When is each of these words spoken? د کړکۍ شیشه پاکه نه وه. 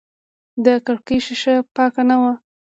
د 0.65 0.67
کړکۍ 0.85 1.19
شیشه 1.25 1.55
پاکه 1.75 2.03
نه 2.09 2.15
وه. 2.21 2.33